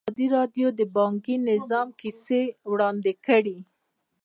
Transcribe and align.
ازادي 0.03 0.27
راډیو 0.35 0.67
د 0.79 0.81
بانکي 0.97 1.35
نظام 1.49 1.87
کیسې 1.99 2.41
وړاندې 2.71 3.13
کړي. 3.25 3.57